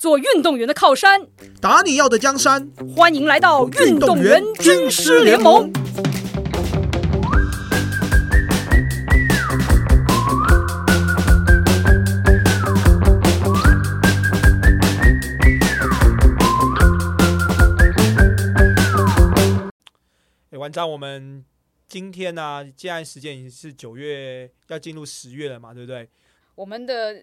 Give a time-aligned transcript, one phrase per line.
[0.00, 1.28] 做运动员的靠山，
[1.60, 2.66] 打你要的江山。
[2.96, 5.70] 欢迎来到运动员军师联盟。
[20.48, 21.44] 哎，晚上我们
[21.86, 26.08] 今天呢、既然时间已经是九月，要进入十月了嘛，对不对？
[26.54, 27.22] 我们的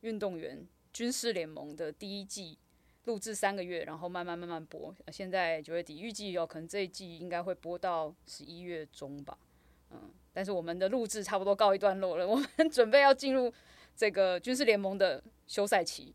[0.00, 2.56] 运动员军事联盟的第一季
[3.04, 9.36] 录制三个月，然后慢慢慢慢播，呃现在九月底，预计有可能这一季应该会播到十一月中吧。
[9.90, 13.52] 嗯，但是我们的录制差不多告一段落了，我们 准备要进入
[13.96, 16.14] 这个军事联盟的休赛期。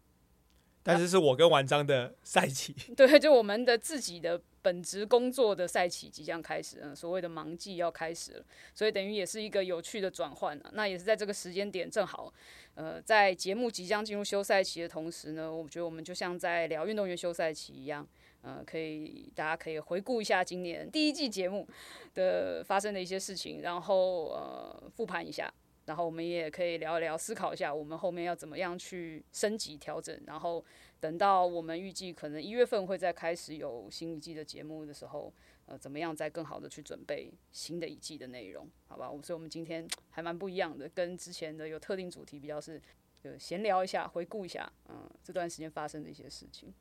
[0.82, 2.74] 但是是我跟完章的赛期。
[2.96, 10.70] 对，就我们的自己的本职工作的赛期即将开始，嗯，所谓的忙季要开始了，所以等于也是一个有趣的转换啊。
[10.74, 12.34] 那也是在这个时间点，正好，
[12.76, 18.08] 呃，在节目即将进入休赛期的同时呢，我觉得我们就像在聊运动员休赛期一样，
[18.42, 21.68] 呃，可以大家可以回顾一下今年第一季节目
[22.14, 25.54] 的发生的一些事情，然后呃复盘一下。
[25.90, 30.64] 然后我们也可以聊一聊，思考一下我们后面要怎么样去升级调整，然后
[31.00, 35.34] 等到我们预计可能一月份会再开始有新一季的节目的时候，
[35.66, 39.08] 呃，怎么样再更好的去准备新的一季的内容，好吧？
[39.24, 42.80] 所以我们今天还蛮不一样的，跟之前的有特定主题比较是，
[43.24, 46.72] 就闲聊一下，回顾一下，嗯，这段时间发生的一些事情。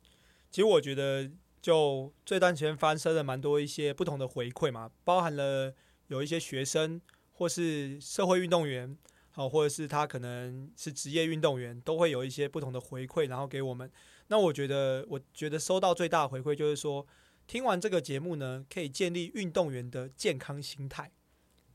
[0.50, 1.30] 其实我觉得，
[1.62, 5.74] 就这段时间发生了蛮多一些不同的回馈嘛，包含了
[6.08, 7.00] 有一些学生
[7.38, 8.98] 或是社会运动员，
[9.30, 13.88] 好，或者是他可能是职业运动员，都会有一些不同的回馈，然后给我们。
[14.26, 17.06] 那我觉得，我觉得收到最大的回馈就是说，
[17.46, 21.12] 听完这个节目呢，可以建立运动员的健康心态。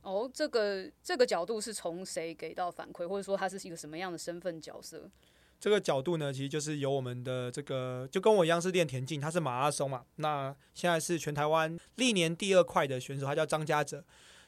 [0.01, 5.09] 哦，这个这个角度是从谁给到反馈，或者说他是一个什么样的身份角色？
[5.61, 10.03] 这个角度呢，其实就是由我们的这个，就跟我一样是练田径，他是马拉松嘛。
[10.17, 14.03] 那现在是全台湾历年第二快的选手，他叫张家哲。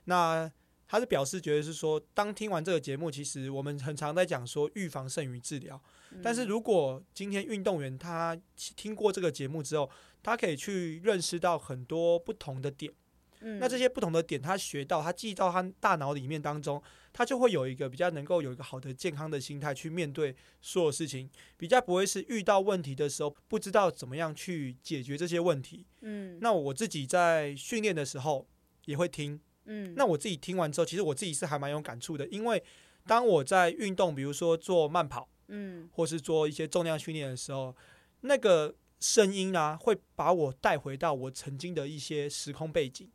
[0.08, 0.52] 那
[0.88, 5.82] 他是表示觉得是说，当听完这个节目，其实我们很常在讲说预防胜于治疗。
[6.24, 9.90] 但是如果今天运动员他听过这个节目之后，
[10.24, 12.94] 他可以去认识到很多不同的点。
[13.42, 16.82] 嗯，那这些不同的点，他学到，他记到他大脑里面当中，
[17.12, 25.86] 他就会有一个比较能够有一个好的健康的心态去面对所有事情，比较不会是遇到问题的时候不知道怎么样去解决这些问题。
[26.02, 28.48] 嗯那我自己在训练的时候
[28.86, 32.64] 也会听，嗯，那我自己听完之后，其实我自己是还蛮有感触的，因为
[33.06, 35.90] 当我在运动，比如说做慢跑，嗯。
[35.94, 37.76] 或是做一些重量训练的时候，
[38.22, 43.10] 那个声音啊，会把我带回到我曾经的一些时空背景，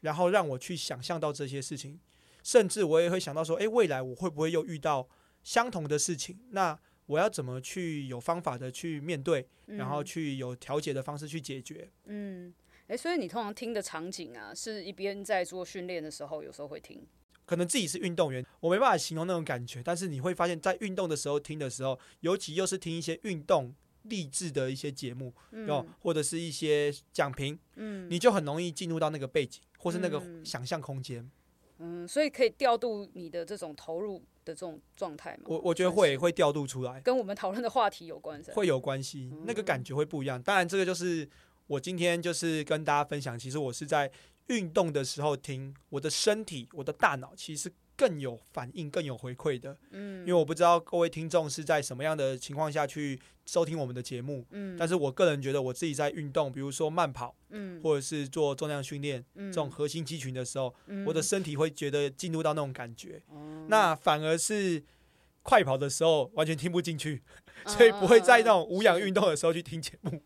[0.00, 1.98] 然后让我去想象到这些事情，
[2.42, 5.08] 甚至我也会想到说，诶，未来我会不会又遇到
[5.42, 6.38] 相同的事情？
[6.50, 11.90] 那我要怎么去有方法的去面对，然后去有调节的方式去解决？
[12.04, 12.52] 嗯，
[12.92, 17.02] 哎、所以你通常听的场景啊，是一边在做训练的时候，有时候会听。
[17.46, 25.32] 可能自己是运动员，我没办法形容那种感觉，但是你会发现在运动的时候听的时候，尤其又是听一些运动励志的一些节目，
[25.68, 31.26] 哦，或者是一些讲评，嗯你就很容易进入到那个背景或是那个嗯想象空间。
[31.78, 35.44] 嗯，所以可以调度你的这种投入的这种状态嘛？
[35.46, 38.40] 我我觉得会会调度出来，跟我们讨论的话题有关？
[38.52, 40.40] 会有关系，那个感觉会不一样。
[40.42, 41.28] 当然，这个就是
[41.72, 44.10] 我今天就是跟大家分享，其实我是在
[44.48, 49.78] 运动的时候听，我的身体、我的大脑其实更有反应、更有回馈的。
[49.90, 63.22] 嗯，因为我不知道各位听众是在什么样的情况下去收听我们的节目，嗯，但是我个人觉得我自己在运动，比如说慢跑嗯或者是做重量训练嗯这种核心肌群的时候，嗯我的身体会觉得进入到那种感觉。
[63.28, 64.82] 哦那反而是
[65.42, 67.22] 快跑的时候完全听不进去，
[67.66, 70.22] 所以不会在那种无氧运动的时候去听节目。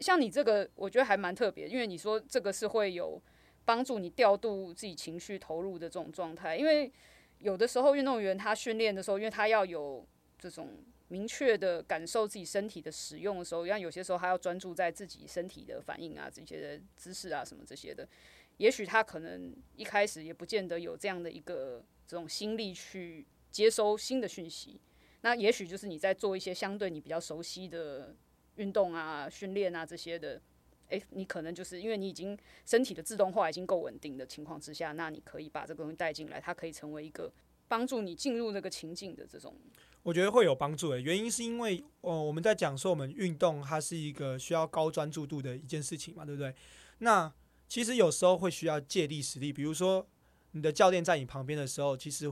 [0.00, 3.20] 像你这个，我觉得还蛮特别，因为你说这个是会有
[3.64, 6.56] 帮助你调度自己情绪投入的这种状态。
[6.56, 6.92] 因为
[7.38, 10.06] 有的时候运动员他训练的时候，因为他要有
[10.38, 18.08] 这种明确的感受自己身体的使用的时候，像有些时候他要专注在自己身体的反应啊、这些的姿势啊什么这些的，
[18.56, 24.80] 也许他可能一开始也不见得有这样的一个这种心力去接收新的讯息。
[25.20, 28.14] 那也许就是你在做一些相对你比较熟悉的
[28.56, 30.40] 运动啊、训练啊这些的，
[30.88, 37.32] 诶，你可能就是因为你已经身体的自动化已经够稳定的情况之下，那你可以把这个东西带进来，它可以成为一个
[37.68, 39.54] 帮助你进入那个情境的这种。
[40.02, 46.54] 我觉得会有帮助的，原因是因为哦我们在讲说我们运动它是一个需要高专注度的一件事情嘛，对不对？
[46.98, 47.32] 那
[47.68, 50.06] 其实有时候会需要借力使力，比如说
[50.52, 52.30] 你的教练在你旁边的时候，其实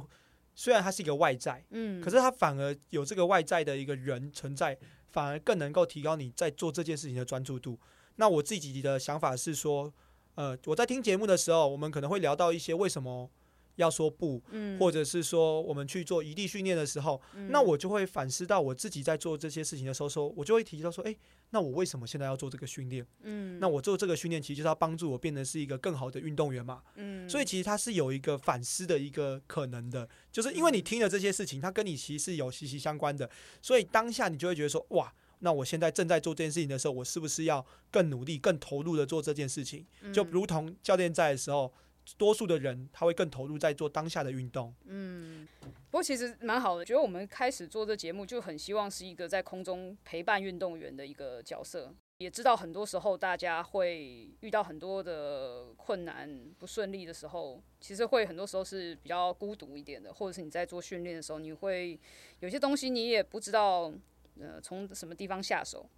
[0.55, 4.79] 虽然他是一个外在，嗯，可是他反而有这个外在的一个人存在，
[5.13, 7.79] 反而更能够提高你在做这件事情的专注度。
[8.17, 9.93] 那我自己的想法是说，
[10.35, 13.31] 呃，我在听节目的时候，我们可能会聊到一些为什么
[13.77, 21.17] 要说不，嗯，或者是说我们去做异地训练的时候，嗯那我就会反思到我自己在做这些事情的时候，说我就会提到说，诶，
[21.51, 23.07] 那我为什么现在要做这个训练？
[23.23, 26.83] 嗯，那我做这个训练其实就是要帮助我变得是一个更好的运动员嘛。
[26.97, 33.29] 嗯，所以其实它是有一个反思的一个可能的，就是因为你听了这些事情，它跟你其实是有息息相关的，
[33.61, 39.85] 所以当下你就会觉得说，哇，那我现在正在做这件事情的时候，我是不是要更努力、更投入的做这件事情？
[40.13, 41.73] 就如同教练在的时候，
[42.19, 44.75] 多数的人他会更投入在做当下的运动。
[44.87, 51.95] 嗯，不过其实蛮好的，觉得我们开始做这节目就很希望是一个在空中陪伴运动员的一个角色。
[52.19, 61.99] 也知道很多时候大家会遇到很多的困难、不顺利的时候，其实会很多时候是比较孤独一点的，或者是你在做训练的时候，你会
[62.39, 63.93] 有些东西你也不知道，
[64.39, 65.89] 呃，从什么地方下手。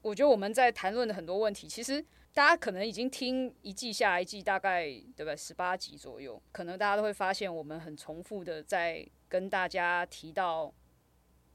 [0.00, 2.02] 我觉得我们在谈论的很多问题，其实
[2.34, 10.74] 大家可能已经听一季下一季，大概对不对十八集左右，可能大家都会发现我们很重复的在跟大家提到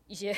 [0.07, 0.33] 一些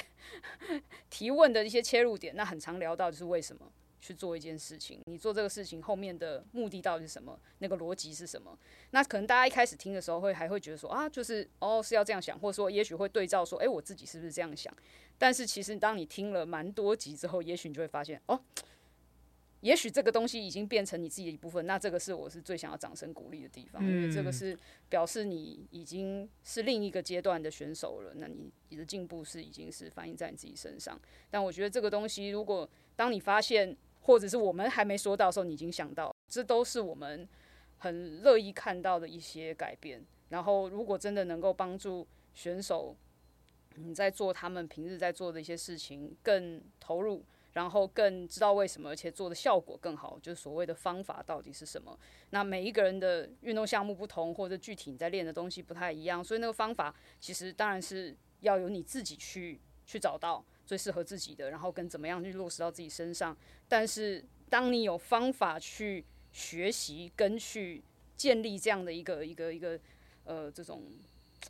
[1.12, 2.36] 提问的一些切入点。
[2.36, 8.58] 那很常聊到就是为什么去做一件事情，你做这个事情后面的目的到底是什么，那个逻辑是什么？
[8.90, 14.76] 那可能大家一开始听的时候会还会觉得说啊，就是哦是要这样想，或者说也许会对照说，诶，我自己是不是这样想？
[15.20, 18.42] 但是其实当你听了蛮多集之后，也许你就会发现哦。
[19.62, 24.58] 也许这个东西已经变成你自己的一部分，那这个是我是最想要掌声鼓励的地方，因为这个是
[24.90, 31.00] 表示你已经是另一个阶段的选手了，那你你的进步是已经是反映在你自己身上。
[31.30, 37.28] 但我觉得这个东西，如果当你发现，或者是我们还没说到的时候，你已经想到，这都是我们
[37.78, 40.04] 很乐意看到的一些改变。
[40.30, 42.96] 然后，如果真的能够帮助选手，
[43.76, 47.24] 你在做他们平日在做的一些事情更投入。
[47.54, 51.98] 然后更知道为什么，而且做的效果更好，就是所谓的方法到底是什么。
[52.30, 63.36] 那每一个人的运动项目不同，或者具体你在练的东西不太一样，所以那个方法其实当然是要由你自己去去找到最适合自己的，然后跟怎么样去落实到自己身上。
[63.68, 67.84] 但是当你有方法去学习跟去
[68.16, 69.78] 建立这样的一个一个一个
[70.24, 70.84] 呃这种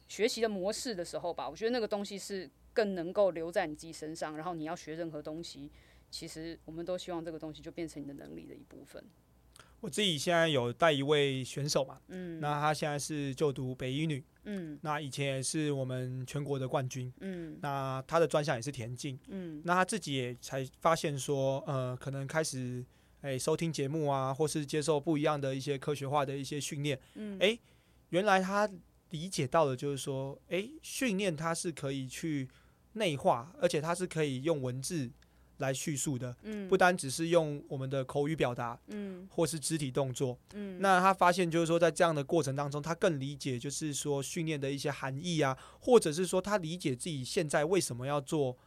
[0.07, 4.35] 学习的模式的时候吧，我觉得那个东西是更能够留在你自己身上。
[4.35, 5.69] 然后你要学任何东西。
[6.11, 9.03] 其实我们都希望这个东西就变成你的能力的一部分。
[9.79, 22.85] 我自己现在有带一位选手嘛，嗯，那他现在是就读北一女，嗯，那以前也是我们全国的冠军，嗯，那他的专项也是田径，嗯，那他自己也才发现说，呃，可能开始
[23.21, 27.59] 诶、收听节目啊，或是接受不一样的一些科学化的一些训练，嗯，诶、
[28.09, 28.69] 原来他
[29.09, 32.47] 理解到了，就是说，诶、训练它是可以去
[32.93, 35.09] 内化，而且它是可以用文字。
[35.61, 48.57] 来叙述的，嗯，不单只是用我们的口语表达，嗯，或是肢体动作，嗯，那他发现就是说，在这样的过程当中，他更理解就是说训练的一些含义啊，或者是说他理解自己现在为什么要做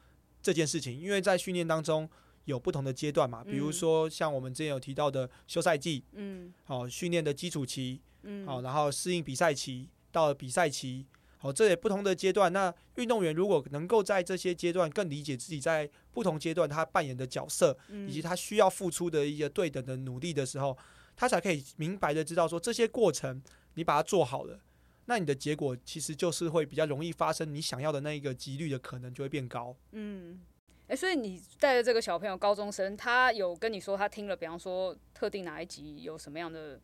[0.40, 2.08] 这件事情，因为在训练当中
[2.46, 11.04] 有不同的阶段嘛，比如说像我们之前有提到的休赛季，嗯，好，训练的基础期，嗯，好，然后适应比赛期到了比赛期。
[11.44, 12.50] 哦，这也不同的阶段。
[12.50, 17.76] 那运动员如果能够在这些阶段更理解自己在不同阶段他扮演的角色，
[18.08, 20.74] 以及他需要付出的一些对等的努力的时候，
[21.14, 23.42] 他才可以明白的知道说这些过程
[23.74, 24.58] 你把它做好了，
[25.04, 29.76] 那你的结果其实就是会比较容易发生你想要的那一个几率的可能就会变高。
[29.92, 30.40] 嗯，
[30.86, 36.80] 诶，所以你带的这个小朋友高中生，他有跟你说他听了，比方说特定哪一集有什么样的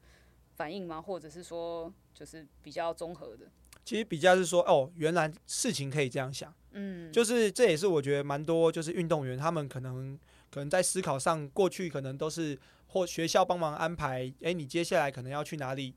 [0.56, 1.00] 反应吗？
[1.00, 3.50] 或者是说就是比较综合的？
[3.90, 10.16] 其实比较是说，哦，原来事情可以这样想，嗯，就是这也是我觉得蛮多，就是运动员他们可能
[10.48, 12.56] 可能在思考上，过去可能都是
[12.86, 15.92] 或学校帮忙安排，诶，你接下来可能要去哪里，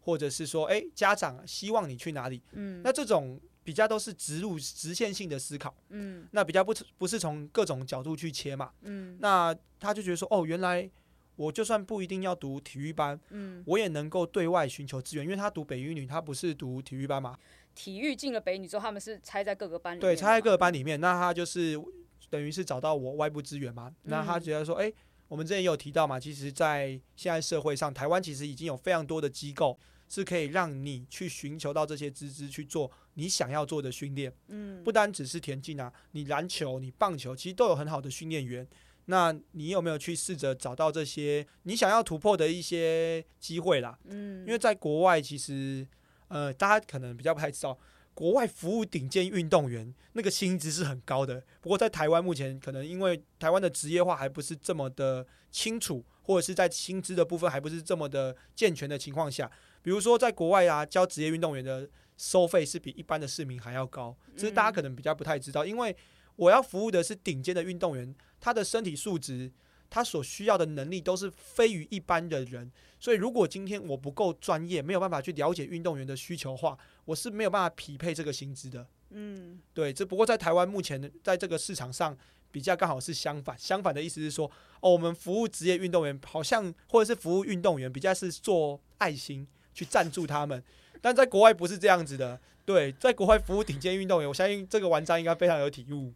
[0.00, 10.90] 或者是说，诶，家长希望你去哪里，嗯，那这种比较都是植入直线性的思考，嗯，那比较不不是从各种角度去切嘛，嗯，那他就觉得说，哦，原来。
[11.38, 17.38] 我就算不一定要读体育班，嗯，我也能够对外寻求资源，因为他读北一女，他不是读体育班嘛。
[17.76, 20.00] 体育进了北女之后，他们是拆在各个班里面。
[20.00, 21.80] 对，拆在各个班里面，那他就是
[22.28, 23.94] 等于是找到我外部资源嘛。
[24.02, 24.92] 那他觉得说，哎，
[25.28, 29.78] 我们之前也有提到嘛，其实，在现在社会上，台湾其实已经有非常多的机构
[30.08, 34.32] 是可以让你去寻求到这些资质去做你想要做的训练。
[34.48, 38.66] 嗯，不单只是田径啊，你篮球、你棒球，其实都有很好的训练员。
[39.10, 43.98] 那你有没有去试着找到这些你想要突破的一些机会啦？
[44.04, 45.86] 嗯，因为在国外其实，
[46.28, 47.78] 呃，大家可能比较不太知道，
[48.12, 51.42] 国外服务顶尖运动员，那个薪资是很高的。
[51.62, 59.50] 不过在台湾目前可能因为台湾的职业化还不是这么的清楚，或者是在薪资的部分还不是这么的健全的情况下，
[59.80, 61.88] 比如说在国外啊，教职业运动员的
[62.18, 65.64] 收费是比一般的市民还要高，这是大家可能比较不太知道。
[65.64, 65.96] 因为
[66.38, 69.52] 我要服务的是顶尖的运动员，他的身体素质。
[69.90, 76.76] 他所需要的能力都是非于一般的人，所以如果今天我不够专业，没有办法去了解运动员的需求话，
[77.06, 78.86] 我是没有办法匹配这个薪资的。
[79.08, 82.14] 嗯，对，这不过在台湾目前在这个市场上
[82.52, 84.44] 比较刚好是相反，相反的意思是说，
[84.80, 90.62] 哦，我们服务职业运动员好像或者是服务运动员比较是做爱心去赞助他们，
[91.00, 92.38] 但在国外不是这样子的。
[92.66, 96.12] 对，在国外服务顶尖运动员，我相信这个玩家应该非常有体悟。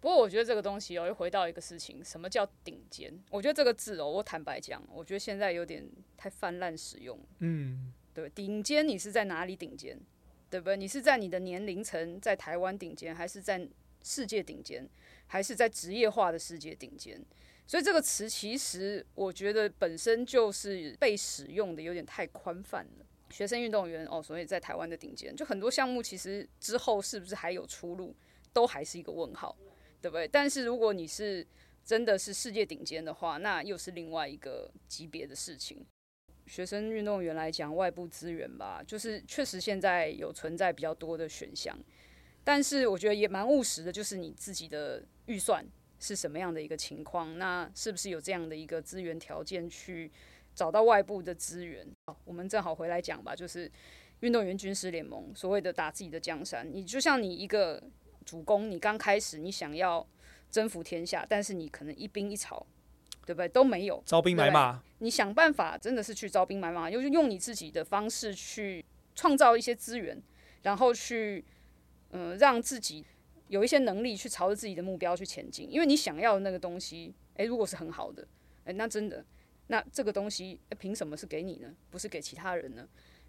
[0.00, 3.12] 不过我觉得这个东西哦，又回到一个事情，什么叫顶尖？
[3.30, 7.18] 我觉得这个字哦，我坦白讲，我觉得现在有点太泛滥使用。
[7.40, 10.00] 嗯，对，顶尖你是在哪里顶尖？
[10.48, 10.76] 对不对？
[10.76, 13.68] 你是在你的年龄层在台湾顶尖，还是在
[14.02, 14.88] 世界顶尖，
[15.26, 17.22] 还是在职业化的世界顶尖？
[17.66, 23.06] 所以这个词其实我觉得本身就是被使用的有点太宽泛了。
[23.30, 28.12] 学生运动员哦，所以在台湾的顶尖，就很多项目其实之后是不是还有出路，
[28.52, 29.56] 都还是一个问号。
[30.00, 30.26] 对不对？
[30.26, 31.46] 但是如果你是
[31.84, 35.84] 真的是世界顶尖的话，那又是另外一个级别的事情。
[36.46, 41.78] 学生运动员来讲，外部资源吧，就是确实现在有存在比较多的选项，
[42.42, 45.64] 但是我觉得也蛮务实的，就是你自己的预算
[45.98, 50.10] 是什么样的一个情况，那是不是有这样的一个资源条件去
[50.54, 51.86] 找到外部的资源？
[52.06, 53.70] 好，我们正好回来讲吧，就是
[54.20, 57.82] 运动员军事联盟所谓的打自己的江山，你就像你一个。
[58.24, 60.06] 主公，你刚开始你想要
[60.50, 62.66] 征服天下，但是你可能一兵一草，
[63.26, 63.48] 对不对？
[63.48, 68.84] 都没有招兵买马，你想办法真的是去招兵买马，就是用你自己的方式去
[69.14, 70.20] 创造一些资源，
[70.62, 71.44] 然后去
[72.10, 73.04] 嗯让自己
[73.48, 75.70] 有一些能力去朝着自己的目标去前进。
[75.70, 78.26] 因为你想要的那个东西，诶，如果是很好的，
[78.64, 79.24] 诶，那真的，
[79.68, 81.74] 那这个东西凭什么是给你呢？
[81.90, 82.86] 不是给其他人呢？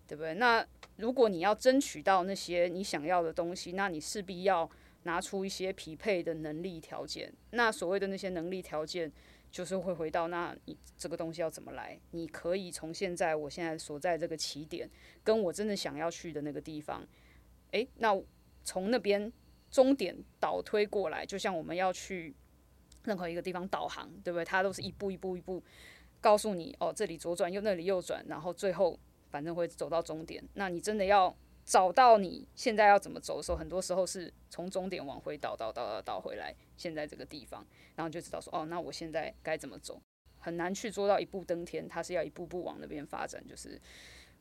[0.08, 0.34] 对不对？
[0.34, 0.66] 那
[0.98, 4.70] 如果你要争取到那些你想要的东西，那你势必要
[5.04, 7.32] 拿出一些匹配的能力条件。
[7.52, 9.12] 那所谓的那些能力条件，
[9.52, 12.00] 就是会回到那你这个东西要怎么来？
[12.12, 14.90] 你可以从现在我现在所在这个起点，
[15.24, 17.06] 跟我真的想要去的那个地方，
[17.72, 18.20] 诶，那
[18.64, 19.32] 从那边
[19.70, 22.36] 终点倒推过来，就像我们要去
[23.04, 24.46] 任何一个地方导航，对不对？
[24.46, 25.64] 它都是一步一步一步
[26.20, 29.00] 告诉你，哦，这里左转，右那里右转，然后最后。
[29.32, 31.34] 反正会走到终点，那你真的要
[31.72, 40.02] 找到你现在要怎么走的时候，很多时候是从终点往回倒倒倒倒倒回来，现在这个地方，然后就知道说，哦，那我现在该怎么走，
[40.38, 43.80] 很难去做到一步登天，它是要一步步往那边发展，就是，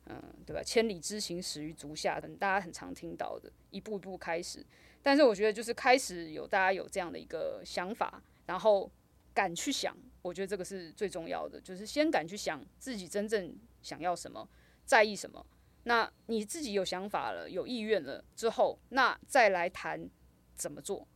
[0.06, 0.60] 嗯，对吧？
[0.60, 4.66] 千里之行始于足下，大家很常听到的，一步一步开始。
[5.00, 8.90] 但是我觉得就是开始有大家有这样的一个想法，然后
[9.32, 14.48] 敢去想，我觉得这个是最重要的，就是先敢去想自己真正想要什么。
[14.84, 15.46] 在意什么？
[15.84, 20.08] 那你自己有想法了，有意愿了之后，那再来谈
[20.54, 21.06] 怎么做。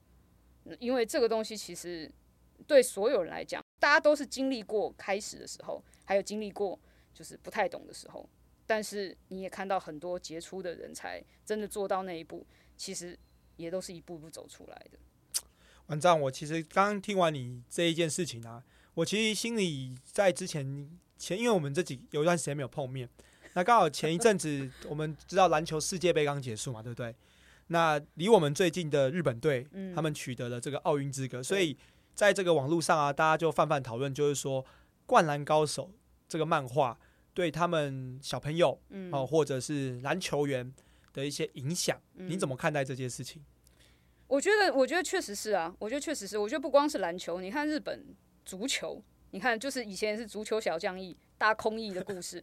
[0.78, 2.10] 因为这个东西其实
[2.66, 6.80] 对所有人来讲，大家都是经历过开始的时候，还有经历过
[7.12, 8.28] 就是不太懂的时候。
[8.66, 12.46] 但是你也看到很多杰出的人才真的做到那一步，
[12.78, 13.18] 其实
[13.56, 14.98] 也都是一步步走出来的。
[15.88, 23.06] 完账，我其实刚刚听完你这一件事情啊，我其实心里在之前前，因为我们这几有一段时间没有碰面。
[23.54, 27.14] 那刚好前一阵子，我们知道篮球世界杯刚结束嘛，对不对？
[27.68, 31.76] 那离我们最近的日本队，他们取得了这个奥运资格，所以
[32.14, 34.62] 在这个网络上啊，大家就泛泛讨论，就是说
[35.06, 35.84] 《灌篮高手》
[36.28, 36.98] 这个漫画
[37.32, 38.78] 对他们小朋友
[39.12, 40.74] 哦，或者是篮球员
[41.12, 43.42] 的一些影响，你怎么看待这件事情？
[44.26, 48.04] 我觉得，我觉得确实是啊，我觉得确实是，我觉得不光是篮球，你看日本
[48.44, 52.42] 足球，你看就是以前是足球小将翼大空翼的故事。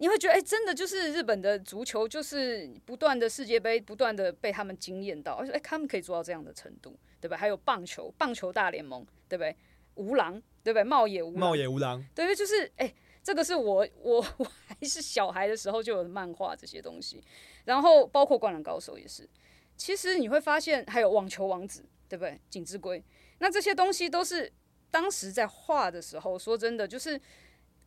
[0.00, 7.36] 你会觉得，哎，真的就是日本的足球，就是不断的世界杯，不断的被他们惊艳到，而且，哎，他们可以做到这样的程度，对吧？
[7.36, 9.54] 还有棒球，棒球大联盟，对不对？
[9.96, 10.82] 无狼，对不对？
[10.82, 12.90] 茂野无茂野无狼，对，就是，哎，
[13.22, 17.22] 这个是我我我还是小孩的时候就有漫画这些东西，
[17.66, 19.28] 然后包括灌篮高手也是。
[19.76, 22.40] 其实你会发现，还有网球王子，对不对？
[22.48, 23.04] 锦之圭，
[23.38, 24.50] 那这些东西都是
[24.90, 27.20] 当时在画的时候，说真的，就是。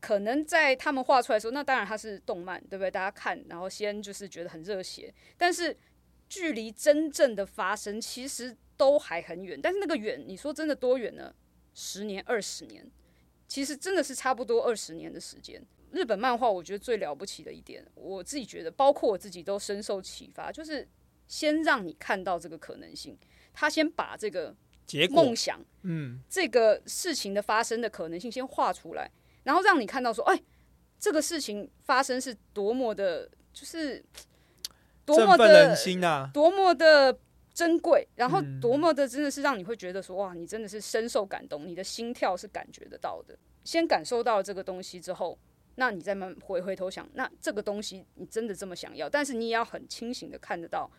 [0.04, 2.92] 可能在他们画出来的时候，那当然它是动漫，对不对？
[2.92, 5.78] 大家看，然后先就是觉得很热血，但是
[6.28, 9.58] 距离真正的发生其实都还很远。
[9.64, 11.34] 但是那个远，你说真的多远呢？
[11.74, 12.86] 十年、二十年，
[13.48, 15.66] 其实真的是差不多二十年的时间。
[15.94, 20.86] 日本漫画，我觉得最了不起的一点，我自己觉得，包括我自己都深受启发，就是
[21.30, 23.18] 先让你看到这个可能性，
[23.54, 24.54] 他先把这个
[25.12, 29.10] 梦想嗯，这个事情的发生的可能性先画出来，
[29.44, 30.42] 然后让你看到说，哎，
[31.00, 34.04] 这个事情发生是多么的，就是
[35.06, 35.76] 多么的
[36.34, 37.18] 多么的
[37.54, 43.38] 珍贵，然后嗯多么的真的是让你会觉得说，哇，你真的是深受感动，你的心跳是感觉得到的。
[43.64, 45.38] 先感受到这个东西之后，
[45.76, 50.90] 那你再慢慢回回头想，那这个东西你真的这么想要，但是你也要很清醒的看得到，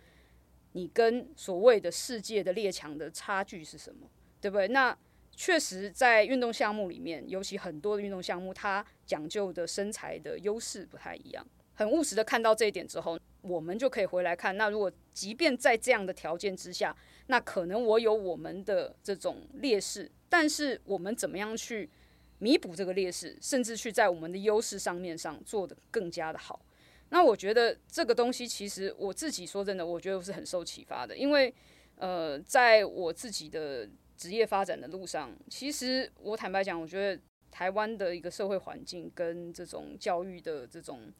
[0.72, 4.08] 你跟所谓的世界的列强的差距是什么，
[4.40, 4.68] 对不对？
[4.68, 4.96] 那
[5.36, 11.46] 确实在运动项目里面，尤其很多的运动项目，它讲究的身材的优势不太一样。
[11.74, 21.90] 很务实的看到这一点之后，我们就可以回来看，那如果即便在这样的条件之下，那可能我有我们的这种劣势，但是我们怎么样去
[22.38, 26.64] 弥补这个劣势，甚至去在我们的优势上面上做得更加的好。
[27.08, 31.52] 那我觉得这个东西其实我自己说真的，我觉得我是很受启发的，因为
[31.96, 33.88] 呃，在我自己的
[34.24, 41.12] 职业发展的路上，其实我坦白讲，我觉得台湾的一个社会环境跟这种教育的这种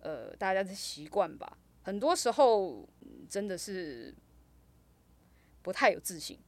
[0.00, 2.88] 呃大家的习惯吧，很多时候
[3.28, 4.14] 真的是
[5.60, 6.38] 不太有自信，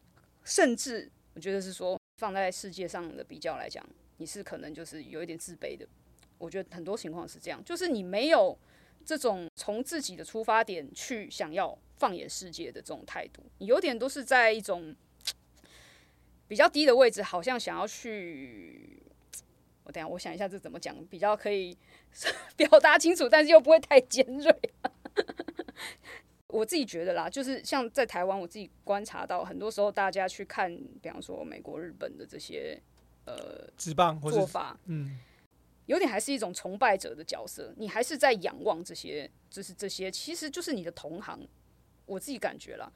[0.45, 3.87] 甚至我觉得是说放在世界上的比较来讲，
[4.17, 5.87] 你是可能就是有一点自卑的。
[6.39, 8.59] 我觉得很多情况是这样，就是你没有
[9.05, 14.97] 这种从自己的出发点去想要放眼世界的这种态度，你有点都是在一种
[16.49, 19.01] 比较低的位置，好像想要去。
[19.85, 21.75] 我等下我想一下这怎么讲比较可以
[22.57, 24.55] 表达清楚，但是又不会太尖锐。
[26.49, 32.81] 我自己觉得啦，就是像在台湾，我自己观察到，很多时候大家去看，比方说美国、日本的这些
[33.27, 35.19] 呃直棒或者做法，嗯，
[35.87, 41.47] 有点还是一种崇拜者的角色，你还是在仰望这些，就是这些，其实就是你的同行。
[42.07, 42.91] 我自己感觉啦，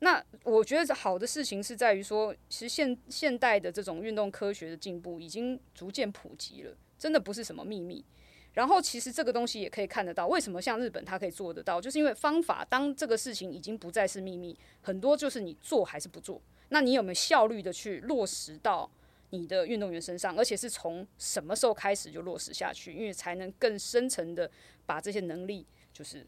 [0.00, 8.04] 那我觉得好的事情是在于说，其实现现代的这种运动科学的进步已经逐渐普及了，真的不是什么秘密。
[8.52, 18.88] 然后其实这个东西也可以看得到，为什么像日本它可以做得到，就是因为方法，当这个事情已经不再是秘密，很多就是你做还是不做，那你有没有效率的去落实到
[19.30, 24.48] 你的运动员身上，而且是从什么时候开始就落实下去，因为才能更深层的
[24.86, 26.24] 把这些能力就是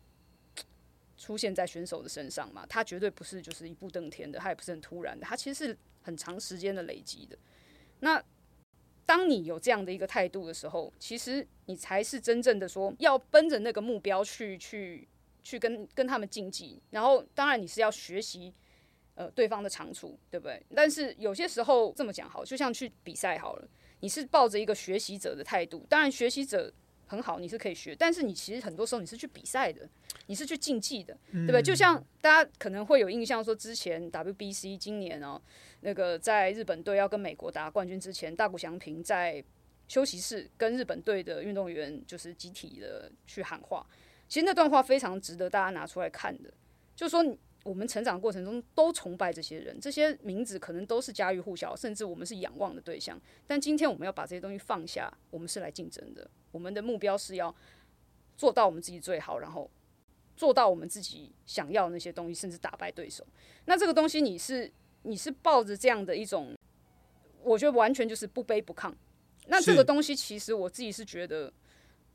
[1.17, 2.65] 出现在选手的身上嘛。
[2.69, 7.37] 他绝对不是就是一步登天的，他也不是很突然的，他其实是很长时间的累积的。
[8.01, 8.23] 那
[9.05, 15.07] 当你有这样的一个态度的时候，其实你才是真正的说要奔着那个目标去去
[15.43, 16.83] 去跟跟他们竞技。
[16.91, 18.53] 然后，当然你是要学习
[19.15, 20.61] 呃对方的长处，对不对？
[20.75, 23.69] 但是有些时候这么讲好，就像去比赛好了，
[24.01, 26.73] 你是抱着一个学习者的态度，当然学习者
[27.07, 29.89] 很好，你是可以学，但是你其实很多时候你是去比赛的，
[30.27, 31.63] 你是去竞技的，对不对？
[31.63, 35.41] 就像大家可能会有印象说，之前 WBC 今年哦，
[35.81, 39.43] 那个在日本队要跟美国打冠军之前，大谷翔平在
[39.89, 43.87] 休息室跟日本队的运动员就是集体的去喊话，
[44.29, 46.53] 其实那段话非常值得大家拿出来看的，
[46.95, 47.39] 就是说你。
[47.67, 53.21] 我们成长过程中都崇拜这些人，这些名字可能都是家喻户晓，甚至我们是仰望的对象。
[53.45, 57.53] 但今天我们要把这些东西放下，我们是来竞争的，我们的目标是要
[58.37, 59.69] 做到我们自己最好，然后
[60.37, 63.27] 做到我们自己想要的那些东西，甚至打败对手。
[63.65, 66.57] 那这个东西你是你是抱着这样的一种，
[67.43, 68.95] 我觉得完全就是不卑不亢。
[69.49, 71.53] 那这个东西其实我自己是觉得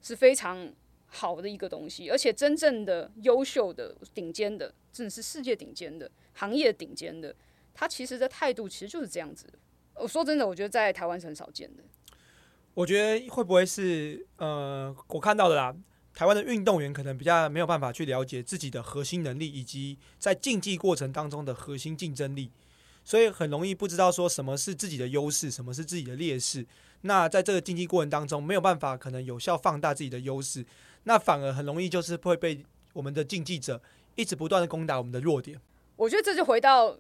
[0.02, 0.74] 是非常
[1.14, 7.36] 好的一个东西，而且真正的优秀的、顶尖的，真的是世界顶尖的、行业顶尖的，
[7.74, 9.54] 他其实的态度其实就是这样子的。
[9.96, 11.84] 我说真的，我觉得在台湾是很少见的。
[12.74, 15.76] 我觉得会不会是呃，我看到的啦，
[16.14, 22.50] 台湾的运动员可能比较没有办法去了解自己的核心能力，以及在竞技过程当中的核心竞争力，
[23.04, 26.66] 所以很容易不知道说什么是自己的优势，什么是自己的劣势。
[27.02, 30.66] 那在这个竞技过程当中，没有办法可能有效放大自己的优势，
[31.04, 33.82] 那反而很容易就是会被我们的竞技者
[34.16, 35.60] 一直不断的攻打我们的弱点。
[35.96, 36.98] 我觉得这就回到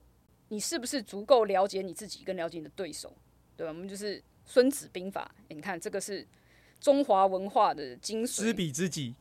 [0.50, 3.16] 你是不是足够了解你自己，跟了解你的对手，
[3.56, 3.72] 对吧？
[3.72, 6.28] 我们就是《孙子兵法》诶你看这个是
[6.80, 9.16] 中华文化的精髓，知彼知己，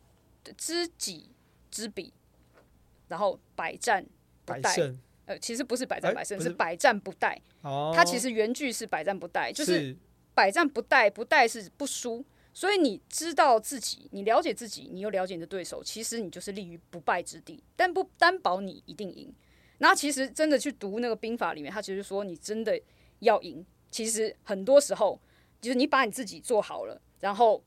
[0.56, 1.30] 知己
[1.70, 2.12] 知彼，
[3.08, 4.04] 然后百战
[4.44, 4.60] 不殆。
[4.62, 7.38] 百胜呃，其实不是百战哎百胜，不是是百战不殆。
[7.62, 9.96] 哦，它其实原句是百战不殆，就是是
[10.34, 12.24] 百战不殆，不殆是不输。
[12.52, 19.32] 所以你知道自己，你了解自己，你又了解你的对手，其实你就是立于不败之地，但不担保你一定赢。
[19.78, 22.78] 那其实真的去读那个兵法里面，他其实说你真的
[23.20, 25.18] 要赢，其实很多时候
[25.60, 27.62] 就是你把你自己做好了，然后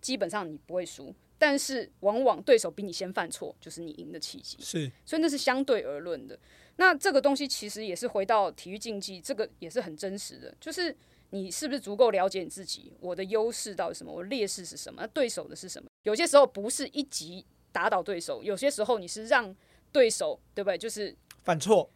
[0.00, 1.14] 基本上你不会输。
[1.38, 4.56] 但是往往对手比你先犯错，就是你赢的契机。
[4.58, 6.38] 是，所以那是相对而论的。
[6.76, 10.96] 那这个东西其实也是回到体育竞技，这个也是很真实的，就是
[11.36, 15.88] 你是不是足够了解你自己，我的优势到底什么，我劣势是什么，那对手的是什么？
[16.04, 19.54] 有些时候不是一击打倒对手，有些时候你是让
[19.92, 20.78] 对手，对不对？
[20.78, 21.90] 就是犯错，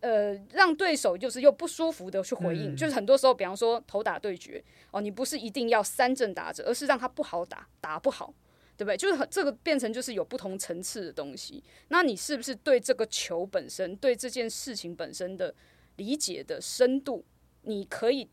[0.00, 8.34] 呃，让对手就是又不舒服的去回应，嗯就是很多时候，比方说头打对决哦，你不是一定要三阵打者，而是让他不好打，打不好，
[8.76, 8.96] 对不对？
[8.96, 11.64] 就是很这个变成就是有不同层次的东西。
[11.88, 15.54] 那你是不是对这个球本身，对这件事情本身的
[15.96, 17.24] 理解的深度，
[17.62, 18.28] 你可以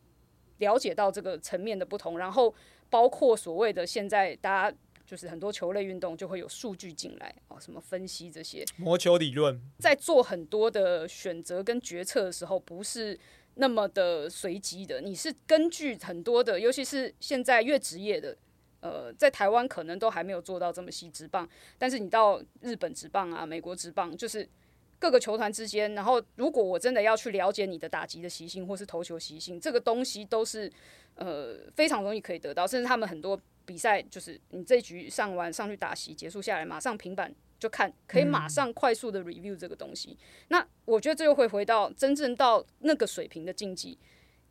[0.57, 2.53] 了解到这个层面的不同，然后
[2.89, 4.77] 包括所谓的现在大家。
[5.07, 13.15] 就是很多球类运动就会有数据进来哦，什么分析这些，魔球理论，在做很多的选择跟决策的时候，不是
[13.53, 18.35] 那么的随机的，你是根据很多的，尤其是现在越职业的，
[18.79, 24.49] 呃，在台湾可能都还没有做到这么细职棒，但是你到日本职棒啊、美国职棒，就是
[24.99, 30.71] 各个球团之间，然后如果我真的要去了解你的打击的习性或是投球习性，这个东西都是
[31.15, 40.17] 呃非常容易可以得到，甚至他们很多比赛就是你这一局上完上去打席结束下来，马上平板就看，可以马上快速的 review 这个东西。
[40.47, 43.97] 那我觉得这又会回到真正到那个水平的竞技，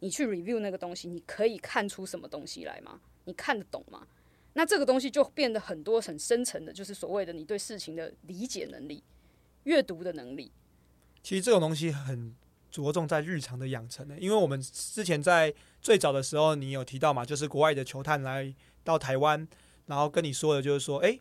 [0.00, 3.00] 你去 review 那个东西，你可以看出什么东西来吗？
[3.24, 4.07] 你看得懂吗？
[4.52, 9.02] 那这个东西就变得很多很深层的，就是所谓的你对事情的理解能力、
[9.64, 10.53] 阅读的能力。
[11.22, 12.35] 其实这种东西很
[12.70, 19.46] 着重在日常的养成的，因为我们之前在最早的时候，你有提到嘛，就是国外的球探来到台湾，
[19.87, 21.20] 然后跟你说的就是说，诶，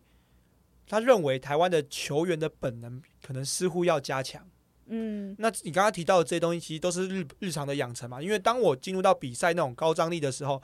[0.88, 4.46] 他认为台湾的球员的本能可能似乎要加强。
[4.88, 8.22] 嗯，那你刚刚提到的这些东西，其实都是日日常的养成嘛。
[8.22, 10.62] 因为当我进入到比赛那种高张力的时候，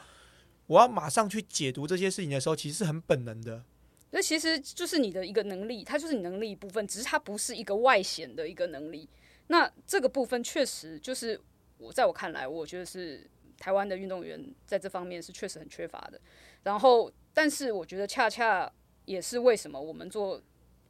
[0.68, 3.64] 我要马上去解读这些事情的时候，其实是很本能的。
[4.12, 9.08] 那其实就是你的一个能力，它就是你能力一部分，只是它不是一个外显的一个能力。
[9.48, 11.40] 那这个部分确实就是
[11.78, 16.20] 我在我看来，我觉得是台湾的运动员在这方面是确实很缺乏的。
[16.64, 18.72] 然后，但是我觉得恰恰
[19.06, 20.42] 也是为什么我们做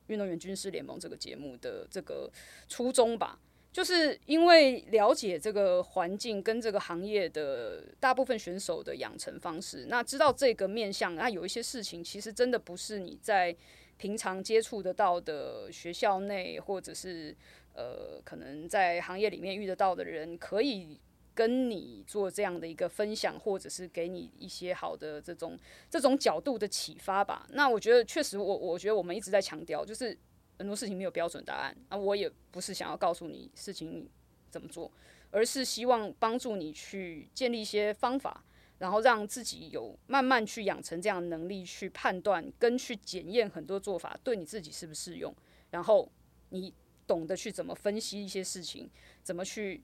[0.08, 2.32] 运动员军事联盟这个节目的这个
[2.68, 3.40] 初衷吧。
[3.72, 13.56] 就是因为了解这个环境跟这个行业的大部分选手的养成方式，那知道这个面向，那有一些事情其实真的不是你在
[13.98, 17.36] 平常接触得到的学校内，或者是
[17.74, 21.00] 呃可能在行业里面遇得到的人，可以
[21.36, 25.58] 跟你做这样的一个分享，或者是给你一些好的这种
[25.90, 27.46] 这种角度的启发吧。
[27.52, 30.18] 那我觉得确实我，我觉得我们一直在强调，就是
[30.60, 34.08] 很多事情没有标准答案啊，我也不是想要告诉你事情
[34.52, 34.92] 怎么做，
[35.32, 38.44] 而是希望帮助你去建立一些方法，
[38.78, 45.34] 然后让自己有慢慢去养成这样的能力，去判断跟去检验很多做法对你自己适不适用，
[45.72, 46.12] 然后
[46.50, 46.74] 你
[47.08, 48.90] 懂得去怎么分析一些事情，
[49.24, 49.82] 怎么去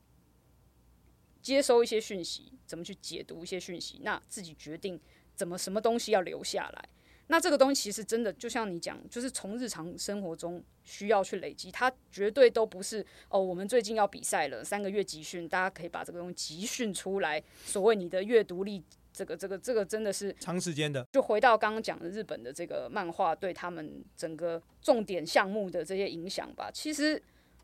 [1.42, 5.00] 接收一些讯息，怎么去解读一些讯息，那自己决定
[5.36, 6.90] 怎么什么东西要留下来。
[7.28, 13.42] 那这个东西其实真的就像你讲，就是从日常生活中需要去累积，它绝对都不是哦。
[13.42, 17.42] 我们最近要比赛了，三个月集训，大家可以把这个东西集训出来。
[17.66, 26.70] 所谓你的阅读力，这个、这个、这个真的是长时间的，就回到刚刚讲的日本的这个漫画对他们整个重点项目的这些影响吧。
[26.72, 27.20] 其实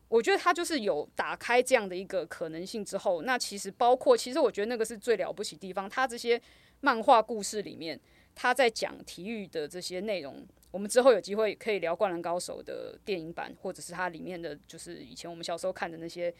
[0.08, 6.42] 我觉得它就是有打开这样的一个可能性之后，那其实包括，其实我觉得那个是最了不起地方，它这些
[6.80, 8.00] 漫画故事里面。
[8.34, 16.34] 他在讲体育的这些内容，我们之后有机会可以聊《灌篮高手》的电影版，或者是它里面的就是以前我们小时候看的那些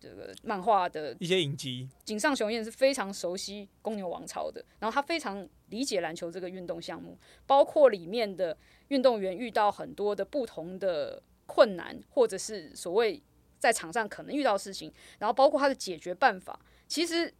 [0.00, 1.88] 这个漫画的一些影集。
[2.04, 7.16] 井上雄彦是非常熟悉公牛王朝的，然后他非常理解篮球这个运动项目，
[7.46, 8.56] 包括里面的
[8.88, 13.22] 运动员遇到很多的不同的困难，或者是所谓
[13.58, 17.32] 在场上可能遇到的事情，然后包括他的解决办法，其实。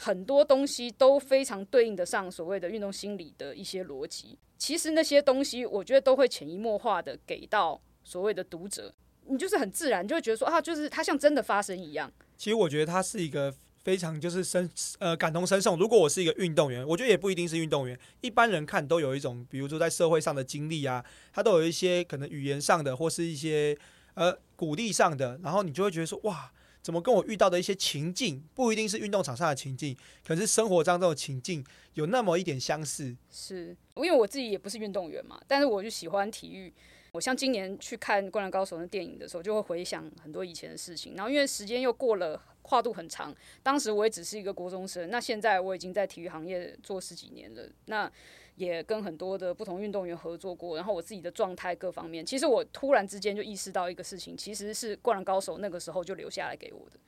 [0.00, 4.38] 很多东西都非常对应得上所谓的运动心理的一些逻辑。
[4.56, 8.94] 其实那些东西，我觉得都会潜移默化的给到所谓的读者，
[9.26, 12.12] 你就是很自然就会觉得说啊，就是它像真的发生一样。
[12.36, 15.74] 其实我觉得它是一个非常就是深呃感同身受。
[15.76, 23.76] 如果我是一个运动员，我觉得也不一定是运动员，一般人看都有一种，比如说在社会上的经历啊，他都有一些可能语言上的或是一些
[24.14, 26.52] 呃鼓励上的，然后你就会觉得说哇。
[26.88, 29.94] 怎么跟我遇到的一些情境，不一定是运动场上的情境，
[30.26, 33.14] 可是生活当中的情境有那么一点相似。
[33.30, 36.72] 是，因为我自己也不是运动员嘛，但是我就喜欢体育。
[37.12, 41.14] 我像今年去看《灌篮高手》的电影的时候，就会回想很多以前的事情。
[41.14, 47.68] 然后因为时间又过了，跨度很长，当时我也只是一个国中生，那现在我已经在体育行业做十几年了。
[47.84, 48.10] 那
[48.58, 56.98] 也跟很多的不同运动员合作过，然后我自己的状态各方面，其实我突然之间就意识到一个事情，其实是《灌篮高手》那个时候就留下来给我的，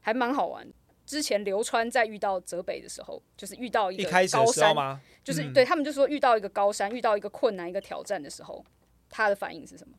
[0.00, 0.66] 还蛮好玩。
[1.06, 5.00] 之前流川在遇到泽北的时候，就是遇到一个高山吗？
[5.22, 8.64] 就是对他们就说遇到一个高山，遇到一个困难、一个挑战的时候，
[9.08, 9.96] 他的反应是什么？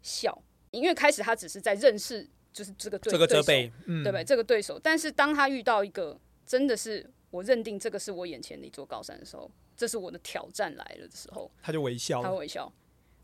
[0.00, 0.42] 笑。
[0.70, 4.24] 因为开始他只是在认识，就是这个对这个泽北，对不对？
[4.24, 9.50] 这个对手，但是当他遇到一个真的是我认定这个是我眼前的一座高山的时候，
[9.82, 12.72] 这是我的挑战来了的时候，他就微笑，他微笑。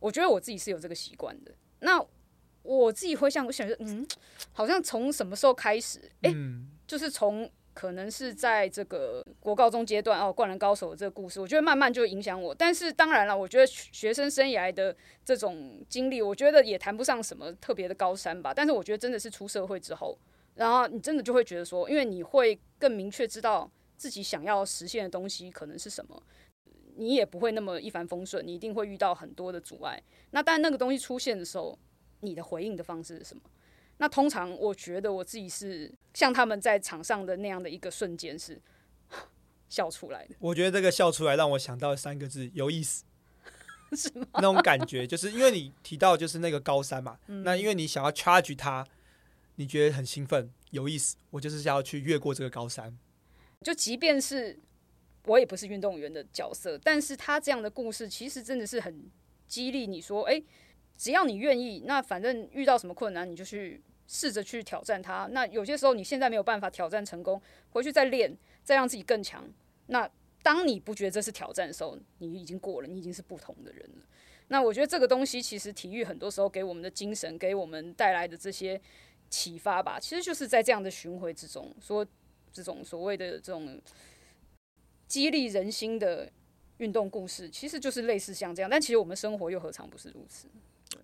[0.01, 1.55] 我觉得我自己是有这个习惯的。
[1.79, 2.05] 那
[2.64, 4.05] 我自己会想，我想说，嗯，
[4.51, 6.11] 好像从什么时候开始？
[6.23, 6.35] 哎，
[6.85, 7.49] 就是从。
[7.75, 12.53] 可能是在这个国高中阶段哦，灌篮高手这个故事，我觉得慢慢就影响我。
[12.53, 18.53] 但是当然了，我觉得学生生涯的这种经历，我觉得也谈不上什么特别的高山吧。
[18.53, 20.18] 但是我觉得真的是出社会之后，
[20.57, 26.21] 然后你真的就会觉得说，因为你会更明确知道自己想要实现的东西可能是什么，
[26.99, 30.03] 你也不会那么一帆风顺，你一定会遇到很多的阻碍。
[30.33, 31.79] 那但那个东西出现的时候，
[32.21, 33.43] 你的回应的方式是什么？
[33.99, 38.61] 那通常我觉得我自己是像他们在场上的那样的一个瞬间是
[39.69, 40.35] 笑出来的。
[40.39, 43.05] 我觉得这个笑出来让我想到三个字：有意思，
[43.97, 44.27] 是吗？
[44.35, 48.87] 那种感觉就是因为你提到就是那个高山嘛，那因为你想要 charge 它，
[49.57, 51.17] 你觉得很兴奋，有意思。
[51.31, 52.97] 我就是想要去越过这个高山。
[53.63, 54.57] 就即便是
[55.29, 59.09] 我也不是运动员的角色，但是他这样的故事其实真的是很
[59.47, 60.43] 激励你说，哎。
[61.01, 65.29] 只要你愿意，那反正遇到什么困难，你就去试着去挑战它。
[65.31, 69.49] 那有些时候你现在没有办法挑战成功，回去再练，再让自己更强。
[69.87, 70.11] 那
[70.43, 74.05] 当你不觉得这是挑战的时候，你已经过了，你已经是不同的人了。
[74.49, 78.81] 那我觉得这个东西其实体育很多时候给我们的精神，给我们带来的这些
[79.31, 82.05] 启发吧，其实就是在这样的巡回之中，说
[82.53, 83.81] 这种所谓的这种
[85.09, 86.31] 激励人心的
[86.77, 88.71] 运动故事，其实就是类似像这样。
[88.71, 90.47] 但其实我们生活又何尝不是如此？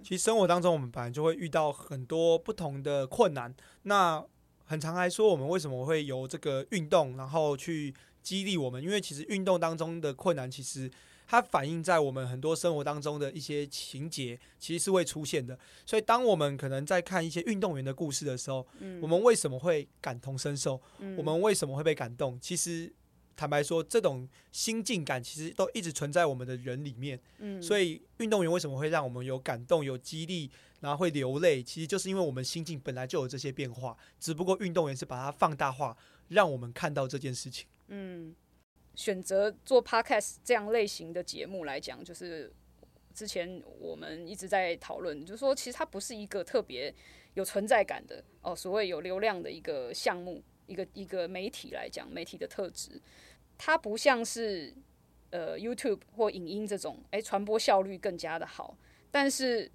[0.03, 3.55] 其实生活当中，我们本来就会遇到很多不同的困难。
[3.83, 4.23] 那
[4.65, 8.83] 很常来说，我们为什么会由这个运动，然后去激励我们？
[8.83, 10.91] 因为其实运动当中的困难，其实
[11.27, 15.59] 它反映在我们很多生活当中的一些情节，其实是会出现的。
[15.87, 18.67] 所以，当我们可能在看一些运动员的故事的时候，
[19.01, 20.81] 我们为什么会感同身受？
[21.17, 22.39] 我们为什么会被感动？
[22.39, 22.93] 其实。
[23.37, 27.21] 坦白说，这种心境感其实都一直存在我们的人里面。
[27.39, 31.63] 嗯，所以运动员为什么会让我们有感动、有激励，然后会流泪？
[31.63, 35.97] 其实就是因为我们心境本来就有这些变化，只不过运动员是把它放大化，
[36.29, 37.67] 让我们看到这件事情。
[37.89, 38.35] 嗯，
[38.95, 42.53] 选择做 podcast 这样类型的节目来讲，就是
[43.13, 46.95] 之前我们一直在讨论，就是说其实它不是一个特别
[47.35, 50.43] 有存在感的哦，所谓有流量的一个项目。
[50.67, 53.01] 一个一个媒体来讲，媒体的特质，
[53.59, 54.73] 它不像是
[55.31, 58.77] 呃 YouTube 或影音这种，诶，传播效率更加的好。
[59.11, 59.71] 但是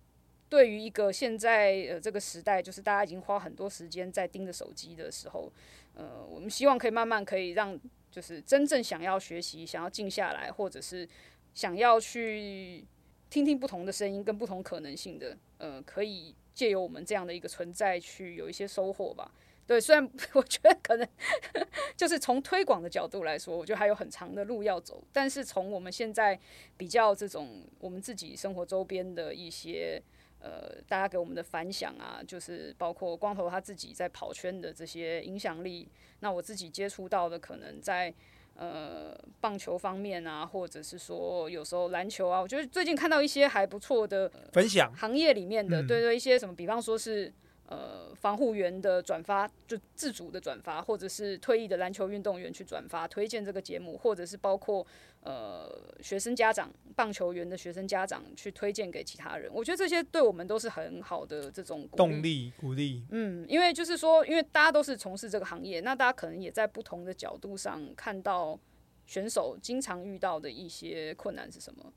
[0.50, 5.52] 对于一个现在呃这个时代，就是大家已经花很多时间在盯着手机的时候，
[5.96, 7.80] 呃，我们希望可以慢慢可以让，
[8.12, 11.08] 就是真正想要学习、想要静下来，或者是
[11.54, 12.84] 想要去
[13.30, 19.32] 听听不同的声音跟不同可能性的，呃，可以借由我们这样的一个存在去有一些收获吧。
[19.70, 20.04] 对，虽然
[20.34, 21.08] 我觉得可能
[21.96, 25.04] 就是从推广的角度来说，我觉得还有很长的路要走。
[25.14, 26.40] 但是从我们现在
[26.76, 30.02] 比较这种我们自己生活周边的一些
[30.40, 35.88] 呃，大家给我们的反响啊，就是包括光头他自己在跑圈的这些影响力，
[36.22, 38.12] 那我自己接触到的可能在
[38.56, 47.32] 呃棒球方面啊，或者是说有时候篮球啊，我觉得最近看到一些还不错的分享行业里面的，对对，一些什么，比方说是。
[47.72, 54.84] 呃，防护员的转发就自主的转发，或者是退役的篮球运动员去转发推荐这个节目，或者是包括
[55.22, 55.70] 呃
[56.02, 59.52] 学生家长、棒球员的学生家长去推荐给其他人。
[59.54, 63.04] 我觉得这些对我们都是很好的这种动力鼓励。
[63.12, 68.60] 嗯，因为就是说，因为大家都是从事这个行业，那大家可能也在不同的角度上看到
[69.06, 71.94] 选手经常遇到的一些困难是什么。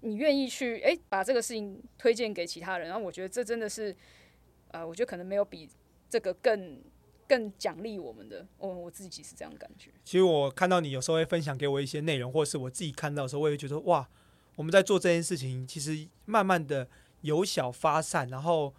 [0.00, 3.94] 你愿意去诶把这个事情推荐给其他人，然后我觉得这真的是。
[4.72, 5.68] 呃，我觉得可能没有比
[6.10, 6.82] 这个更
[7.28, 9.90] 更奖励我们的，我我自己是这样感觉。
[10.04, 14.06] 其实我看到你有时候会分享给我一些内容，或是我自己看到的时候，我也觉得哇，
[14.56, 16.88] 我们在做这件事情，其实慢慢的
[17.22, 18.74] 由小发散，然后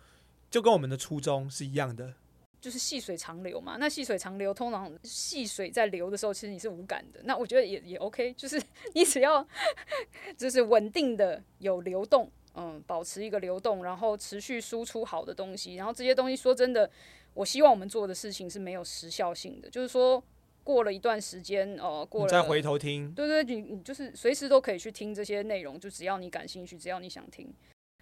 [0.52, 2.14] 就跟我们的初衷是一样的，
[2.62, 3.78] 就是细水长流嘛。
[3.80, 7.22] 那细水长流，通常细水在流的时候，其实你是无感的。
[7.24, 8.62] 那我觉得也也 OK，就是
[8.94, 9.48] 你只要
[10.38, 12.32] 就是稳定的有流动。
[12.56, 16.90] 嗯，保持一个流动，然后持续输出好的东西，然后这些东西说真的，
[17.34, 20.24] 我希望我们做的事情是没有时效性的，就是说
[20.64, 27.52] 过了一段时间，呃，过了再回头听，对对，你你就是随时都可以去听这些内容，就只要你感兴趣，只要你想听，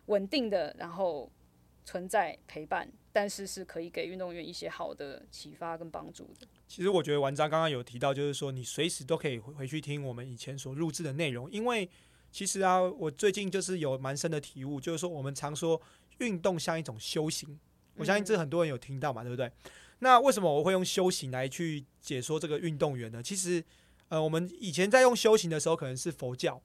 [0.08, 1.32] 稳定的，然后
[1.86, 6.46] 存在陪伴，但是是可以给运动员一些好的启发跟帮助的。
[6.68, 11.90] 其实我觉得文章刚刚有提到，就是说你随时都可以回去听我们以前所录制的内容，因为
[12.32, 15.80] 其实啊，我最近就是有蛮深的体悟，就是说我们常说
[16.20, 17.60] 运动像一种修行，
[17.96, 19.52] 我相信这很多人有听到嘛，对不对？
[20.00, 23.22] 那为什么我会用修行来去解说这个运动员呢？
[23.22, 23.64] 其实，
[24.08, 26.60] 呃，我们以前在用修行的时候，可能是佛教，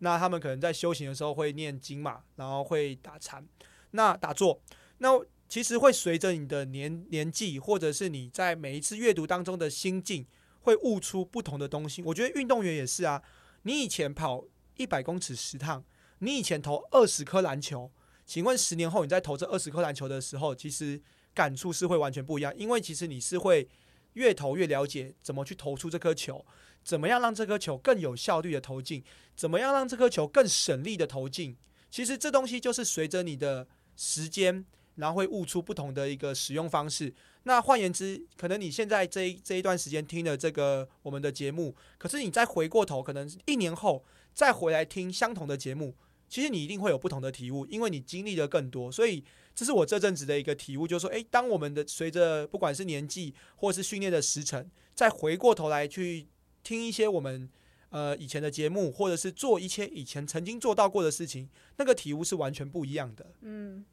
[0.00, 3.46] 那他们可能在修行的时候会念经嘛，然后会打禅，
[3.92, 4.60] 那打坐，
[4.98, 5.08] 那
[5.48, 10.26] 其实会随着你的年年纪，或者是你在每一次阅读当中的心境，
[10.60, 12.02] 会悟出不同的东西。
[12.02, 13.22] 我觉得运动员也是啊，
[13.62, 14.44] 你以前跑
[14.76, 15.84] 一百公尺十趟，
[16.18, 17.90] 你以前投二十颗篮球，
[18.24, 21.02] 请问十年后你在投这二十颗篮球的时候，其实。
[21.36, 23.68] 感触是会完全不一样，因为其实你是会
[24.12, 26.46] 越投越了解怎么去投出这颗球，
[26.84, 29.02] 怎么样让这颗球更有效率的投进，
[29.34, 31.56] 怎么样让这颗球更省力的投进。
[31.90, 37.12] 其实这东西就是随着你的时间，然后会悟出不同的一个使用方式。
[37.42, 45.94] 那换言之，可能你现在这一这一段时间听了这个我们的节目，可是你再回过头，可能一年后再回来听相同的节目，
[46.28, 49.24] 其实你一定会有不同的体悟，因为你经历的更多，所以。
[49.56, 56.26] 这是我这阵子的一个体悟，就是说，诶，当我们的随着不管是年纪或是训练的时程，再回过头来去
[56.64, 57.48] 听一些我们
[57.90, 63.30] 呃以前的节目，或者是做一些以前曾经做到过的事情，那个体悟是完全不一样的。
[63.42, 63.84] 嗯，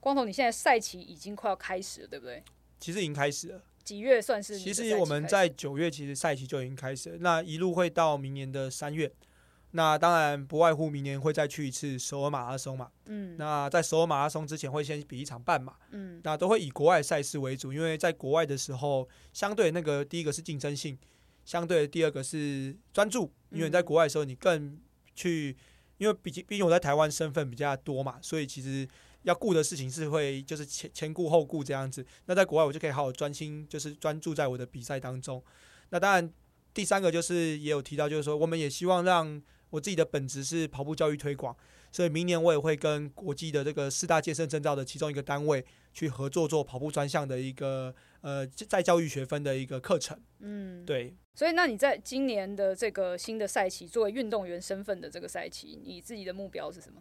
[0.00, 2.42] 光头，你现在赛期已经快要开始了，对不对？
[2.80, 3.62] 其实已经开始了。
[3.84, 4.58] 几月算是？
[4.58, 9.08] 其实我们在九月，其实赛期就已经开始了，那一路会到明年的三月。
[9.72, 12.90] 那当然不外乎明年会再去一次首尔马拉松嘛。
[13.04, 13.36] 嗯。
[13.36, 15.74] 那在首尔马拉松之前会先比一场半马。
[15.90, 16.20] 嗯。
[16.24, 20.98] 那都会以国外赛事为主，因为在国外的时候，相对那个第一个是竞争性，
[21.44, 23.30] 相对第二个是专注。
[23.50, 24.80] 因为你在国外的时候，你更
[25.14, 25.54] 去，
[25.98, 28.88] 因为毕竟毕竟我在台湾身份比较多嘛，所以其实
[29.24, 32.02] 要顾的事情是会就是前前顾后顾这样子。
[32.24, 35.44] 那在国外我就可以好好专心，就是专注在我的比赛当中。
[35.90, 36.32] 那当然
[36.72, 39.42] 第三个就是也有提到，就是说我们也希望让。
[39.70, 41.56] 我自己的本职是跑步教育推广，
[41.92, 50.18] 所以明年我也会跟国际的这个四大健身证照的其中一个单位去合作做跑步专项的一个呃在教育学分的一个课程。
[50.40, 51.14] 嗯，对。
[51.34, 57.00] 所以那你在今年的这个新的赛期，作为运动员身份的这个赛期，你自己的目标是什么？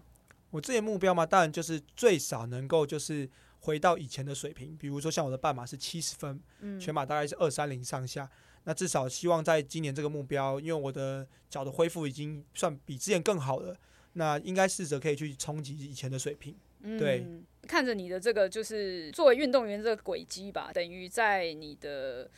[0.52, 8.30] 我自己的目标嘛，当然就是最少能够就是回到以前的水平，比如说像我的半马是七十分，嗯，全马大概是二三零上下。
[8.68, 13.74] 那至少希望在今年这个目标，因为我的脚的恢复已经算比之前更好了，
[14.12, 16.54] 那应该试着可以去冲击以前的水平。
[17.00, 17.26] 对，
[17.62, 22.30] 看着你的这个就是作为运动员这个轨迹吧，等于在你的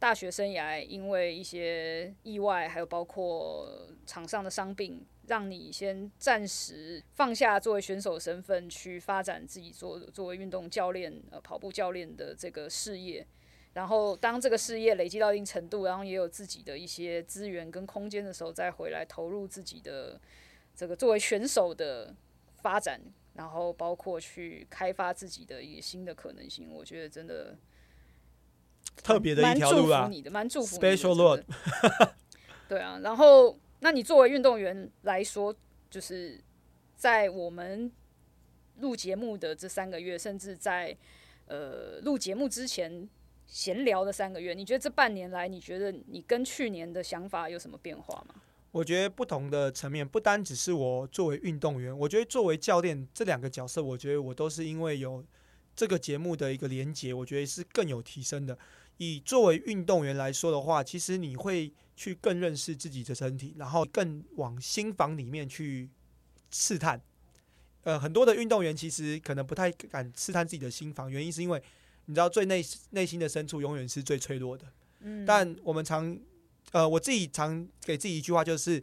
[0.00, 13.24] 大学生涯，因为一些意外，还有包括场上的伤病，让你先暂时放下作为选手身份，去发展自己做作为运动教练、呃跑步教练的这个事业。
[13.76, 20.18] 然后，当这个事业累积到一定程度，然后也有自己的一些资源跟空间的时候，再回来投入自己的
[20.74, 22.14] 这个作为选手的
[22.62, 22.98] 发展，
[23.34, 26.72] 然后包括去开发自己的一些新的可能性。
[26.72, 27.54] 我觉得真的
[29.04, 31.42] 特别的一条路啊，你的蛮祝福，special Lord。
[32.70, 35.54] 对啊，然后，那你作为运动员来说，
[35.90, 36.40] 就是
[36.96, 37.92] 在我们
[38.78, 40.96] 录节目的这三个月，甚至在
[41.44, 43.06] 呃录节目之前。
[43.46, 48.34] 闲聊的三个月，你觉得这半年来，你觉得你跟去年的想法有什么变化吗？
[48.72, 55.24] 我觉得不同的层面，不单只是我作为运动员，我觉得作为教练这两个角色，我觉得我都是因为有
[55.74, 58.58] 这个节目的一个连接，我觉得是更有提升的。
[58.98, 65.88] 以作为运动员来说的话，其实你会去更认识自己的身体，然后更往心房里面去
[66.50, 67.00] 试探。
[67.84, 71.62] 呃，很多的运动员其实可能不太敢试探自己的心房，原因是因为。
[72.06, 74.64] 你知道最内内心的深处永远是最脆弱的，
[75.00, 76.16] 嗯，但我们常，
[76.70, 78.82] 呃，我自己常给自己一句话，就是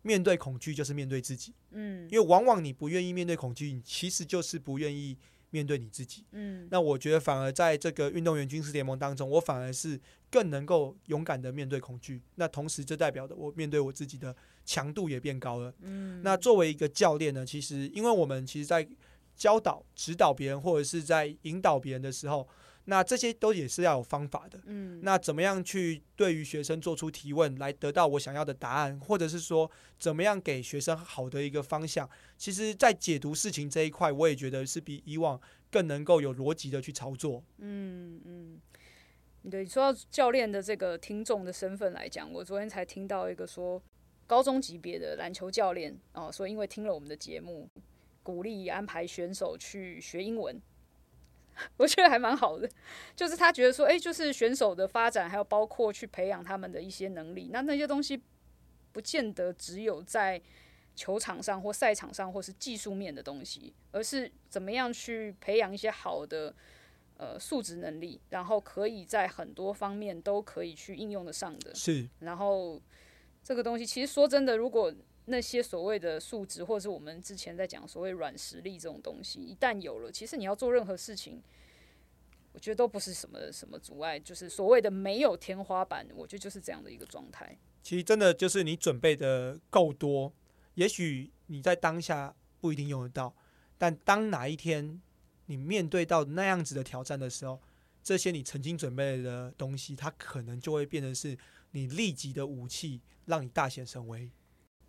[0.00, 5.18] 面对恐惧就是面对自己，嗯，因为往往你不愿意面对恐惧，你其实就是不愿意
[5.50, 14.34] 面对你自己，嗯，那我觉得反而在这个运动员军事联盟当中，我反而是更能够勇敢的面对恐惧，那同时这代表的我面对我自己的
[14.64, 18.88] 强度也变高了，嗯，那作为一个教练呢，其实因为我们其实，在
[19.36, 22.48] 教导、指导别人或者是在引导别人的时候。
[22.86, 32.08] 那这些都也是要有方法的，嗯，那怎么样去对于学生做出提问，来得到我想要的答案，或者是说怎么样给学生好的一个方向？
[32.36, 37.44] 其实，在解读事情这一块，我也觉得是比以往更能够有逻辑的去操作。
[37.58, 38.60] 嗯嗯，
[39.48, 43.80] 对，说到教练的这个听众的身份来讲，我昨天才听到一个说，
[44.26, 47.68] 高中级别的篮球教练哦，说因为听了我们的节目，
[48.24, 50.60] 鼓励安排选手去学英文，
[51.76, 52.68] 我觉得还蛮好的。
[53.14, 58.22] 就是他觉得说，哎，就是选手的发展，还有包括去培养他们的一些能力，那那些东西
[58.92, 60.40] 不见得只有在
[60.94, 66.54] 球场上或赛场上或是技术面的东西，而是怎么样去培养一些好的。
[67.18, 71.72] 呃，素质能力，然后可以在很多方面都可以去应用得上的。
[71.72, 72.82] 是，然后
[73.44, 74.92] 这个东西其实说真的，如果
[75.26, 81.42] 那些所谓的素质，或者是我们之前在讲所谓软实力这种东西，一旦有了，其实你要做任何事情，
[82.52, 87.58] 我觉得都不是什么什么阻碍，就是所谓的没有天花板，我觉得就是这样的一个状态。
[87.82, 90.32] 其实真的就是你准备的够多，
[90.74, 93.34] 也许你在当下不一定用得到，
[93.78, 95.00] 但当哪一天。
[95.46, 97.60] 你面对到那样子的挑战的时候，
[98.02, 101.36] 这些你曾经准备的东西，它可能就会变成是
[101.72, 104.30] 你立即的武器，让你大显神威。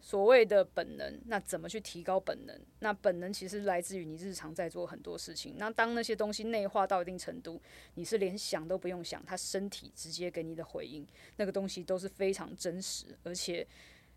[0.04, 2.60] 所谓的本能，那怎么去提高本能？
[2.80, 5.56] 那本能其实来自于你日常在做很多事情。
[5.58, 7.62] 那当那些东西内化到一定程度，
[7.94, 13.66] 你是连想都不用想，他身体直接给你的回应，那个东西都是非常真实，而且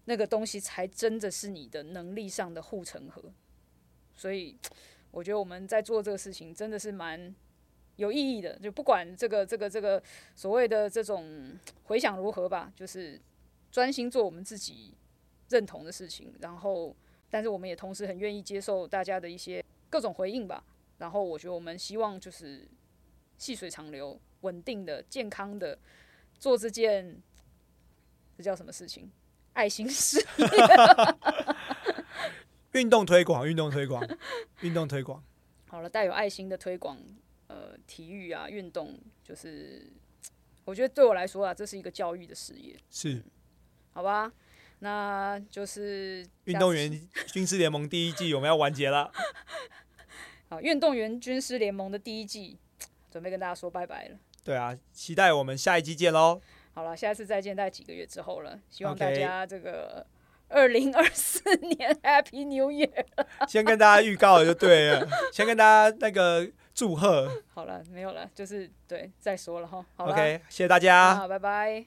[0.07, 3.33] 那个东西才真的是你的能力上的护城河。
[4.17, 4.59] 所以。
[5.13, 7.35] 我觉得我们在做这个事情真的是蛮
[7.95, 10.03] 有意义的，就不管这个这个这个
[10.35, 13.19] 所谓的这种回想如何吧，就是
[13.73, 14.93] 专心做我们自己
[15.49, 16.95] 认同的事情，然后，
[17.31, 20.65] 但是我们也同时很愿意接受大家的一些各种回应吧。
[20.99, 22.67] 然后，我觉得我们希望就是
[23.37, 25.79] 细水长流、稳定的、健康的
[26.39, 27.21] 做这件
[28.37, 29.11] 这叫什么事情？
[29.53, 30.27] 爱心事业。
[32.73, 34.07] 运动推广，运动推广，
[34.61, 35.23] 运动推广。
[35.69, 36.99] 好了，带有爱心的推广，
[37.47, 39.91] 呃，体育啊，运动，就是
[40.65, 42.79] 我觉得对我来说啊，这是一个教育的事业。
[42.91, 43.23] 是，
[43.93, 44.31] 好吧，
[44.81, 46.91] 那就是运动员
[47.33, 49.11] 军师联盟第一季我们要完结了。
[50.49, 52.59] 好，运动员军师联盟的第一季
[53.11, 54.17] 准备跟大家说拜拜了。
[54.45, 56.41] 对啊，期待我们下一季见喽。
[56.73, 58.59] 好了，下次再见，在几个月之后了。
[58.69, 60.07] 希望大家这个。
[60.49, 63.05] 二零二四年， Happy New Year！
[63.49, 67.29] 先跟大家预告就对了，先跟大家那个祝贺。
[67.49, 69.85] 好了，没有了，就是对，再说了哈。
[69.97, 71.85] OK，谢谢大家，好，拜拜。